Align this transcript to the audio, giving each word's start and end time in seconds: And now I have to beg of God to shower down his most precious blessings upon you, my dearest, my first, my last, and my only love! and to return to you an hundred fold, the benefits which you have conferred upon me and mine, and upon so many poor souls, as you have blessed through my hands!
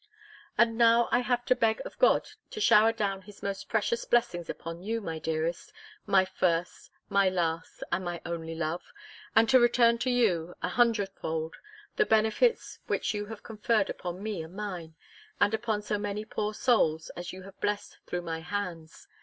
And 0.57 0.79
now 0.79 1.07
I 1.11 1.19
have 1.19 1.45
to 1.45 1.55
beg 1.55 1.79
of 1.85 1.95
God 1.99 2.27
to 2.49 2.59
shower 2.59 2.91
down 2.91 3.21
his 3.21 3.43
most 3.43 3.69
precious 3.69 4.03
blessings 4.03 4.49
upon 4.49 4.81
you, 4.81 4.99
my 4.99 5.19
dearest, 5.19 5.71
my 6.07 6.25
first, 6.25 6.89
my 7.07 7.29
last, 7.29 7.83
and 7.91 8.03
my 8.03 8.19
only 8.25 8.55
love! 8.55 8.81
and 9.35 9.47
to 9.49 9.59
return 9.59 9.99
to 9.99 10.09
you 10.09 10.55
an 10.63 10.71
hundred 10.71 11.09
fold, 11.21 11.55
the 11.97 12.05
benefits 12.07 12.79
which 12.87 13.13
you 13.13 13.27
have 13.27 13.43
conferred 13.43 13.91
upon 13.91 14.23
me 14.23 14.41
and 14.41 14.55
mine, 14.55 14.95
and 15.39 15.53
upon 15.53 15.83
so 15.83 15.99
many 15.99 16.25
poor 16.25 16.51
souls, 16.55 17.11
as 17.15 17.31
you 17.31 17.43
have 17.43 17.61
blessed 17.61 17.99
through 18.07 18.23
my 18.23 18.39
hands! 18.39 19.07